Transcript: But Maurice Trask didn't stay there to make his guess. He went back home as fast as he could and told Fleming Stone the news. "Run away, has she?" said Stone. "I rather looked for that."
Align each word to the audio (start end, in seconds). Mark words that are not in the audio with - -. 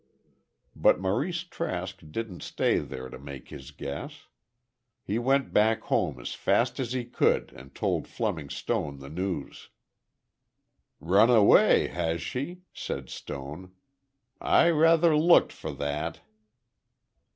But 0.75 0.99
Maurice 0.99 1.43
Trask 1.43 1.99
didn't 2.09 2.41
stay 2.41 2.79
there 2.79 3.07
to 3.09 3.19
make 3.19 3.49
his 3.49 3.69
guess. 3.69 4.29
He 5.03 5.19
went 5.19 5.53
back 5.53 5.81
home 5.83 6.19
as 6.19 6.33
fast 6.33 6.79
as 6.79 6.93
he 6.93 7.05
could 7.05 7.53
and 7.55 7.75
told 7.75 8.07
Fleming 8.07 8.49
Stone 8.49 8.97
the 8.97 9.09
news. 9.11 9.69
"Run 10.99 11.29
away, 11.29 11.85
has 11.89 12.19
she?" 12.19 12.63
said 12.73 13.11
Stone. 13.11 13.73
"I 14.39 14.71
rather 14.71 15.15
looked 15.15 15.51
for 15.51 15.71
that." 15.71 16.21